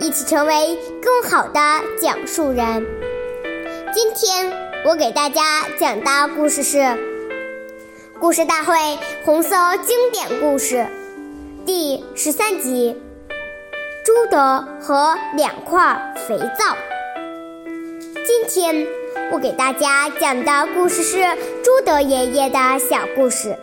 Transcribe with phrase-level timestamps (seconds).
[0.00, 1.60] 一起成为更好的
[2.00, 2.86] 讲述人。
[3.92, 4.50] 今天
[4.86, 6.78] 我给大家讲的故事是
[8.18, 8.74] 《故事大会
[9.26, 10.76] 红色经典故事》
[11.66, 12.96] 第十三集：
[14.02, 16.74] 朱德和两块肥皂。
[18.24, 18.86] 今天
[19.30, 21.18] 我给大家讲的故事是
[21.62, 23.54] 朱德爷爷的小故事。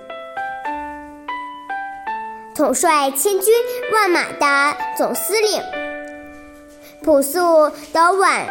[2.54, 3.54] 统帅千军
[3.92, 5.87] 万马的总司令。
[7.04, 8.46] 朴素的宛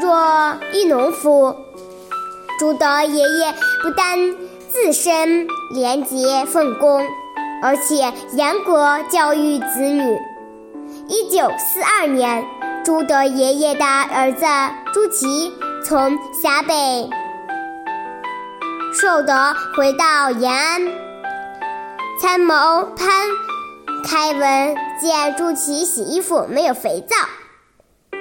[0.00, 1.54] 若一农夫，
[2.58, 4.18] 朱德爷爷不但
[4.70, 7.04] 自身廉洁奉公，
[7.62, 10.18] 而且严格教育子女。
[11.08, 12.44] 一九四二年，
[12.84, 14.44] 朱德爷爷的儿子
[14.92, 15.52] 朱祁
[15.84, 17.10] 从陕北
[19.00, 20.82] 寿德回到延安，
[22.20, 22.54] 参谋
[22.96, 23.28] 潘
[24.04, 27.16] 开文见朱祁洗衣服没有肥皂。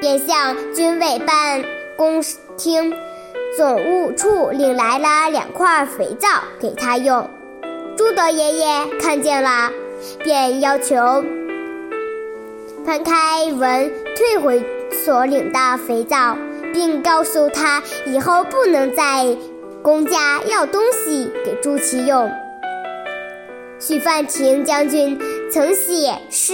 [0.07, 1.61] 便向军委办
[1.97, 2.23] 公
[2.55, 2.93] 厅
[3.57, 6.29] 总务处领来了两块肥皂
[6.61, 7.29] 给他用。
[7.97, 9.69] 朱德爷爷看见了，
[10.23, 10.95] 便要求
[12.85, 16.37] 潘开文退回所领的肥皂，
[16.73, 19.35] 并告诉他以后不能在
[19.81, 22.31] 公家要东西给朱祁用。
[23.77, 25.19] 许范亭将军
[25.51, 26.53] 曾写诗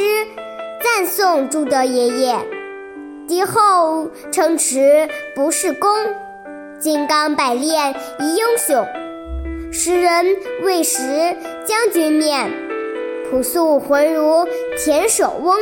[0.84, 2.36] 赞颂朱德爷爷。
[3.28, 5.90] 敌后称持不是功，
[6.80, 8.86] 金刚百炼一英雄。
[9.72, 10.25] 诗人
[10.64, 11.02] 未识
[11.66, 12.52] 将军面，
[13.30, 14.47] 朴素浑如
[14.78, 15.58] 田守翁。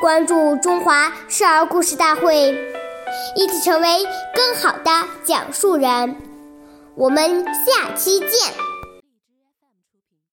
[0.00, 2.52] 关注中华少儿故事大会，
[3.36, 3.88] 一起成为
[4.34, 4.90] 更好的
[5.24, 6.16] 讲述人。
[6.96, 8.71] 我们下期见。